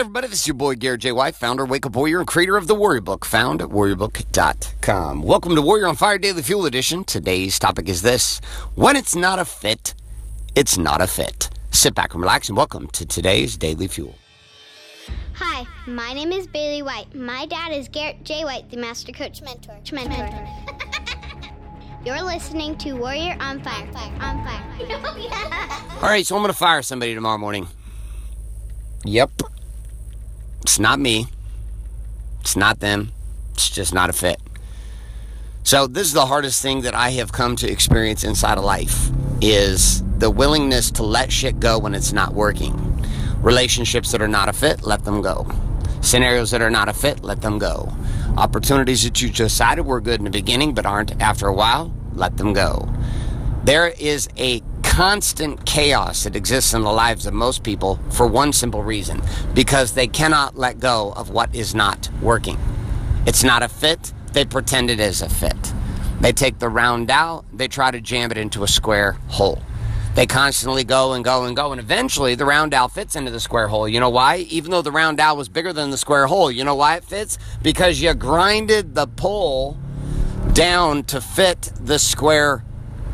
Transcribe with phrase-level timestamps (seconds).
[0.00, 1.12] everybody, this is your boy Garrett J.
[1.12, 5.22] White, founder, Wake Up Warrior, and creator of the Warrior Book, found at warriorbook.com.
[5.22, 7.04] Welcome to Warrior on Fire Daily Fuel Edition.
[7.04, 8.40] Today's topic is this
[8.74, 9.92] When it's not a fit,
[10.54, 11.50] it's not a fit.
[11.70, 14.14] Sit back and relax, and welcome to today's Daily Fuel.
[15.34, 17.14] Hi, my name is Bailey White.
[17.14, 18.46] My dad is Garrett J.
[18.46, 19.76] White, the Master Coach Mentor.
[19.92, 20.48] Mentor.
[22.06, 23.86] You're listening to Warrior on Fire.
[24.20, 25.90] On Fire.
[25.96, 27.68] All right, so I'm going to fire somebody tomorrow morning.
[29.04, 29.42] Yep.
[30.62, 31.26] It's not me.
[32.40, 33.12] It's not them.
[33.52, 34.40] It's just not a fit.
[35.62, 39.10] So this is the hardest thing that I have come to experience inside of life
[39.40, 42.86] is the willingness to let shit go when it's not working.
[43.42, 45.46] Relationships that are not a fit, let them go.
[46.00, 47.92] Scenarios that are not a fit, let them go.
[48.36, 52.36] Opportunities that you decided were good in the beginning but aren't after a while, let
[52.36, 52.88] them go.
[53.64, 54.62] There is a
[55.00, 59.18] constant chaos that exists in the lives of most people for one simple reason
[59.54, 62.58] because they cannot let go of what is not working.
[63.26, 65.72] It's not a fit, they pretend it is a fit.
[66.20, 69.62] They take the round out, they try to jam it into a square hole.
[70.16, 73.40] They constantly go and go and go, and eventually the round dowel fits into the
[73.40, 73.88] square hole.
[73.88, 74.44] You know why?
[74.50, 77.04] Even though the round dowel was bigger than the square hole, you know why it
[77.04, 77.38] fits?
[77.62, 79.78] Because you grinded the pole
[80.52, 82.66] down to fit the square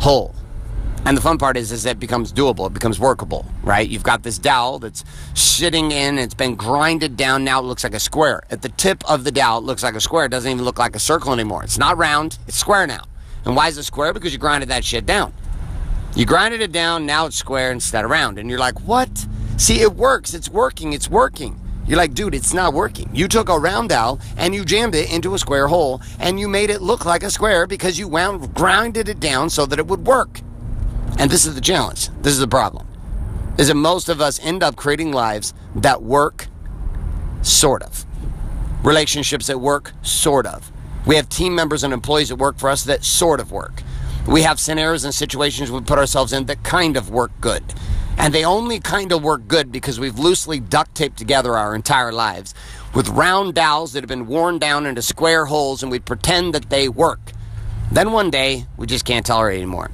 [0.00, 0.34] hole.
[1.04, 2.66] And the fun part is, is it becomes doable.
[2.66, 3.88] It becomes workable, right?
[3.88, 5.04] You've got this dowel that's
[5.34, 6.18] sitting in.
[6.18, 7.44] It's been grinded down.
[7.44, 8.42] Now it looks like a square.
[8.50, 10.26] At the tip of the dowel, it looks like a square.
[10.26, 11.62] It doesn't even look like a circle anymore.
[11.62, 12.38] It's not round.
[12.46, 13.04] It's square now.
[13.44, 14.12] And why is it square?
[14.12, 15.32] Because you grinded that shit down.
[16.14, 17.06] You grinded it down.
[17.06, 18.38] Now it's square instead of round.
[18.38, 19.26] And you're like, what?
[19.56, 20.34] See, it works.
[20.34, 20.92] It's working.
[20.92, 21.58] It's working.
[21.86, 23.08] You're like, dude, it's not working.
[23.14, 26.46] You took a round dowel and you jammed it into a square hole and you
[26.46, 29.86] made it look like a square because you wound, grinded it down so that it
[29.86, 30.40] would work.
[31.18, 32.10] And this is the challenge.
[32.22, 32.86] This is the problem.
[33.58, 36.46] Is that most of us end up creating lives that work,
[37.42, 38.06] sort of.
[38.84, 40.70] Relationships that work, sort of.
[41.06, 43.82] We have team members and employees that work for us that sort of work.
[44.28, 47.64] We have scenarios and situations we put ourselves in that kind of work good.
[48.16, 52.12] And they only kind of work good because we've loosely duct taped together our entire
[52.12, 52.54] lives
[52.94, 56.70] with round dowels that have been worn down into square holes and we pretend that
[56.70, 57.32] they work.
[57.90, 59.90] Then one day, we just can't tolerate anymore.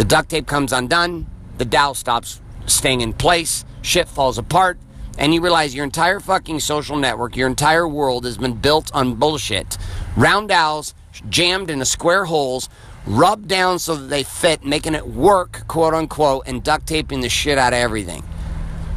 [0.00, 1.26] The duct tape comes undone,
[1.58, 4.78] the dowel stops staying in place, shit falls apart,
[5.18, 9.16] and you realize your entire fucking social network, your entire world has been built on
[9.16, 9.76] bullshit.
[10.16, 10.94] Round dowels
[11.28, 12.70] jammed into square holes,
[13.04, 17.28] rubbed down so that they fit, making it work, quote unquote, and duct taping the
[17.28, 18.24] shit out of everything.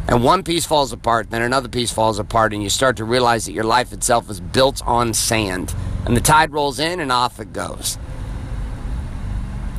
[0.07, 3.45] And one piece falls apart, then another piece falls apart, and you start to realize
[3.45, 5.75] that your life itself is built on sand.
[6.05, 7.97] And the tide rolls in and off it goes.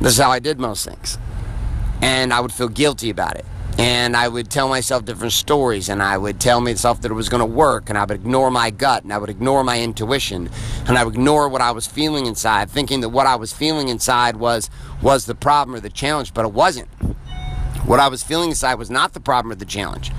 [0.01, 1.17] This is how I did most things.
[2.01, 3.45] And I would feel guilty about it.
[3.77, 7.27] And I would tell myself different stories, and I would tell myself that it was
[7.27, 10.49] going to work, and I would ignore my gut, and I would ignore my intuition,
[10.87, 13.89] and I would ignore what I was feeling inside, thinking that what I was feeling
[13.89, 14.69] inside was
[15.01, 16.87] was the problem or the challenge, but it wasn't.
[17.85, 20.11] What I was feeling inside was not the problem or the challenge.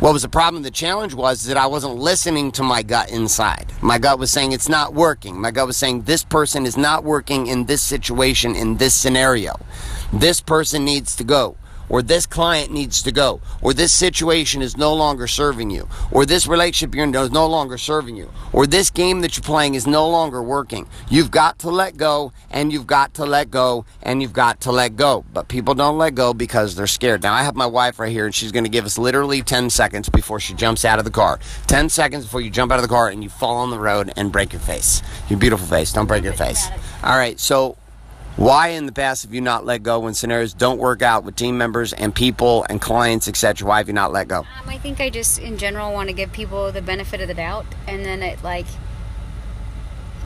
[0.00, 0.62] What was the problem?
[0.62, 3.70] The challenge was that I wasn't listening to my gut inside.
[3.82, 5.38] My gut was saying it's not working.
[5.38, 9.60] My gut was saying this person is not working in this situation, in this scenario.
[10.10, 11.54] This person needs to go.
[11.90, 13.40] Or this client needs to go.
[13.60, 15.88] Or this situation is no longer serving you.
[16.10, 18.30] Or this relationship you're in is no longer serving you.
[18.52, 20.88] Or this game that you're playing is no longer working.
[21.10, 24.72] You've got to let go, and you've got to let go, and you've got to
[24.72, 25.24] let go.
[25.34, 27.22] But people don't let go because they're scared.
[27.22, 29.68] Now, I have my wife right here, and she's going to give us literally 10
[29.68, 31.40] seconds before she jumps out of the car.
[31.66, 34.12] 10 seconds before you jump out of the car and you fall on the road
[34.16, 35.02] and break your face.
[35.28, 35.92] Your beautiful face.
[35.92, 36.68] Don't break your face.
[37.02, 37.76] All right, so
[38.40, 41.36] why in the past have you not let go when scenarios don't work out with
[41.36, 43.68] team members and people and clients, etc.?
[43.68, 44.38] Why have you not let go?
[44.38, 47.34] Um, I think I just, in general, want to give people the benefit of the
[47.34, 48.64] doubt, and then it like,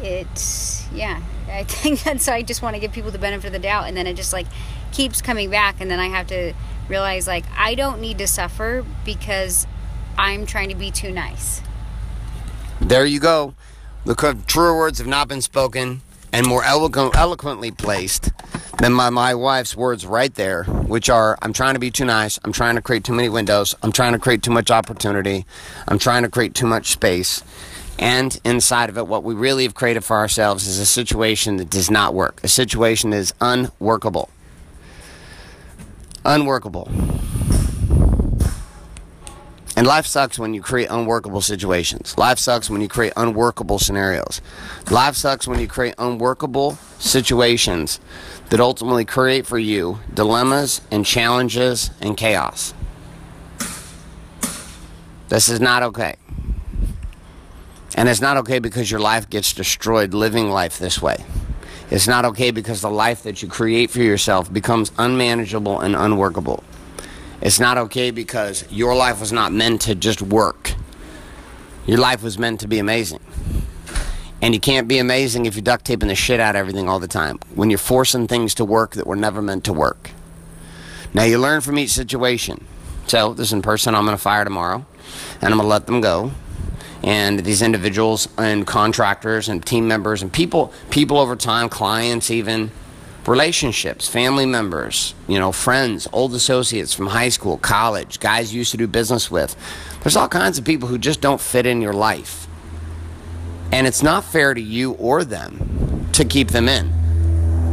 [0.00, 1.20] it's yeah.
[1.48, 2.28] I think that's.
[2.28, 4.14] Why I just want to give people the benefit of the doubt, and then it
[4.14, 4.46] just like
[4.92, 6.52] keeps coming back, and then I have to
[6.88, 9.66] realize like I don't need to suffer because
[10.16, 11.62] I'm trying to be too nice.
[12.80, 13.54] There you go.
[14.04, 14.14] The
[14.46, 16.02] truer words have not been spoken
[16.34, 18.32] and more eloquent, eloquently placed
[18.78, 22.40] than my, my wife's words right there, which are I'm trying to be too nice.
[22.44, 23.76] I'm trying to create too many windows.
[23.84, 25.46] I'm trying to create too much opportunity.
[25.86, 27.44] I'm trying to create too much space.
[28.00, 31.70] And inside of it, what we really have created for ourselves is a situation that
[31.70, 32.40] does not work.
[32.42, 34.28] A situation that is unworkable.
[36.24, 36.90] Unworkable.
[39.76, 42.16] And life sucks when you create unworkable situations.
[42.16, 44.40] Life sucks when you create unworkable scenarios.
[44.88, 47.98] Life sucks when you create unworkable situations
[48.50, 52.72] that ultimately create for you dilemmas and challenges and chaos.
[55.28, 56.14] This is not okay.
[57.96, 61.24] And it's not okay because your life gets destroyed living life this way.
[61.90, 66.62] It's not okay because the life that you create for yourself becomes unmanageable and unworkable.
[67.40, 70.74] It's not okay because your life was not meant to just work.
[71.86, 73.20] Your life was meant to be amazing.
[74.40, 76.98] And you can't be amazing if you're duct taping the shit out of everything all
[76.98, 77.38] the time.
[77.54, 80.10] When you're forcing things to work that were never meant to work.
[81.12, 82.66] Now you learn from each situation.
[83.06, 84.84] So this in person I'm going to fire tomorrow,
[85.40, 86.32] and I'm going to let them go.
[87.02, 92.70] And these individuals and contractors and team members and people, people over time, clients even,
[93.28, 98.72] relationships, family members, you know, friends, old associates from high school, college, guys you used
[98.72, 99.56] to do business with.
[100.02, 102.46] There's all kinds of people who just don't fit in your life.
[103.72, 106.92] And it's not fair to you or them to keep them in.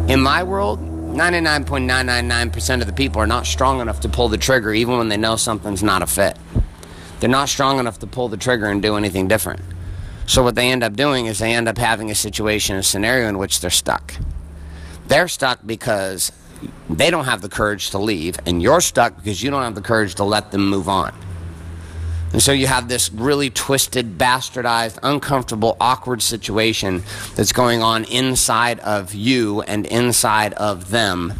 [0.09, 4.73] In my world, 99.999% of the people are not strong enough to pull the trigger
[4.73, 6.37] even when they know something's not a fit.
[7.19, 9.61] They're not strong enough to pull the trigger and do anything different.
[10.25, 13.27] So what they end up doing is they end up having a situation, a scenario
[13.27, 14.15] in which they're stuck.
[15.11, 16.31] They're stuck because
[16.89, 19.81] they don't have the courage to leave, and you're stuck because you don't have the
[19.81, 21.13] courage to let them move on.
[22.31, 27.03] And so you have this really twisted, bastardized, uncomfortable, awkward situation
[27.35, 31.33] that's going on inside of you and inside of them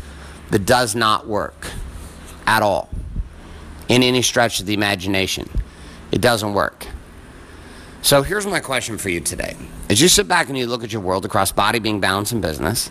[0.50, 1.68] that does not work
[2.46, 2.90] at all
[3.88, 5.50] in any stretch of the imagination.
[6.12, 6.88] It doesn't work.
[8.02, 9.56] So here's my question for you today.
[9.90, 12.42] As you sit back and you look at your world across body, being, balance, and
[12.42, 12.90] business,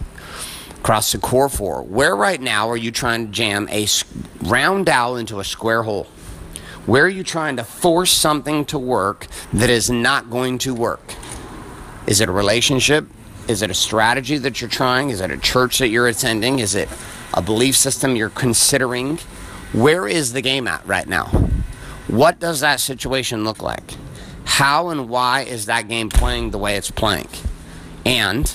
[0.80, 3.86] across the core four, where right now are you trying to jam a
[4.42, 6.04] round dowel into a square hole?
[6.86, 11.14] Where are you trying to force something to work that is not going to work?
[12.06, 13.06] Is it a relationship?
[13.46, 15.10] Is it a strategy that you're trying?
[15.10, 16.60] Is it a church that you're attending?
[16.60, 16.88] Is it
[17.34, 19.18] a belief system you're considering?
[19.74, 21.26] Where is the game at right now?
[22.08, 23.96] What does that situation look like?
[24.46, 27.28] How and why is that game playing the way it's playing?
[28.06, 28.52] And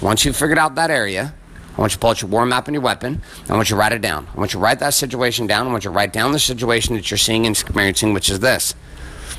[0.00, 1.34] once you've figured out that area,
[1.76, 3.22] I want you to pull out your war map and your weapon.
[3.42, 4.26] And I want you to write it down.
[4.34, 5.68] I want you to write that situation down.
[5.68, 8.40] I want you to write down the situation that you're seeing and experiencing, which is
[8.40, 8.74] this.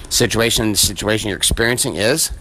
[0.10, 2.32] Situation, the situation you're experiencing is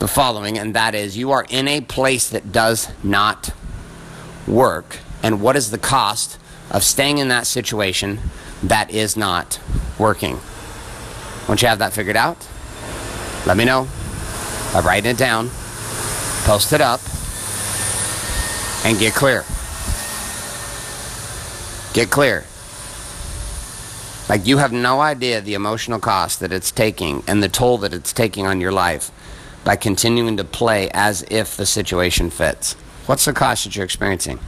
[0.00, 3.50] the following, and that is you are in a place that does not
[4.48, 4.98] work.
[5.22, 6.38] And what is the cost
[6.70, 8.18] of staying in that situation
[8.62, 9.60] that is not
[9.98, 10.40] working?
[11.48, 12.48] Once you have that figured out,
[13.46, 13.86] let me know
[14.72, 15.48] by writing it down,
[16.44, 17.00] post it up,
[18.84, 19.44] and get clear.
[21.92, 22.44] Get clear.
[24.28, 27.92] Like you have no idea the emotional cost that it's taking and the toll that
[27.92, 29.10] it's taking on your life
[29.64, 32.74] by continuing to play as if the situation fits.
[33.06, 34.38] What's the cost that you're experiencing?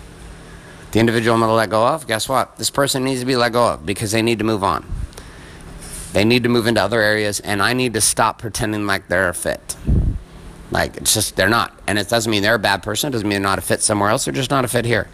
[0.93, 2.57] The individual I'm going to let go of, guess what?
[2.57, 4.87] This person needs to be let go of because they need to move on.
[6.13, 9.29] They need to move into other areas, and I need to stop pretending like they're
[9.29, 9.77] a fit.
[10.75, 11.73] Like, it's just, they're not.
[11.87, 13.09] And it doesn't mean they're a bad person.
[13.09, 14.25] It doesn't mean they're not a fit somewhere else.
[14.25, 15.07] They're just not a fit here.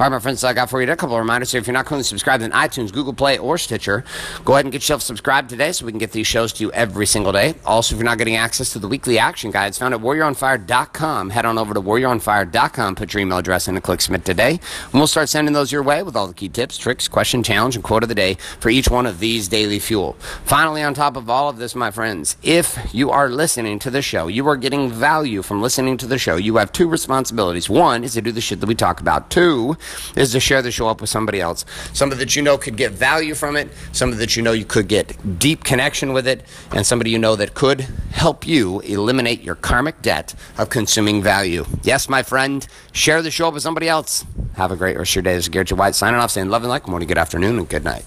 [0.00, 1.60] All right, my friends, I got for you a couple of reminders here.
[1.60, 4.02] If you're not currently subscribed in iTunes, Google Play, or Stitcher,
[4.46, 6.72] go ahead and get yourself subscribed today so we can get these shows to you
[6.72, 7.54] every single day.
[7.66, 11.44] Also, if you're not getting access to the weekly action guides found at warrioronfire.com, head
[11.44, 14.52] on over to warrioronfire.com, put your email address in, and click submit today.
[14.84, 17.74] And we'll start sending those your way with all the key tips, tricks, question, challenge,
[17.74, 20.14] and quote of the day for each one of these daily fuel.
[20.46, 24.00] Finally, on top of all of this, my friends, if you are listening to the
[24.00, 27.68] show, you are getting value from listening to the show, you have two responsibilities.
[27.68, 29.28] One is to do the shit that we talk about.
[29.28, 29.76] Two
[30.16, 31.64] is to share the show up with somebody else.
[31.92, 34.88] Somebody that you know could get value from it, somebody that you know you could
[34.88, 37.80] get deep connection with it, and somebody you know that could
[38.12, 41.64] help you eliminate your karmic debt of consuming value.
[41.82, 44.24] Yes, my friend, share the show up with somebody else.
[44.56, 45.34] Have a great rest of your day.
[45.34, 47.84] This is Garrett White signing off, saying love and like, morning, good afternoon, and good
[47.84, 48.04] night.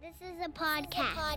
[0.00, 1.36] This is a podcast.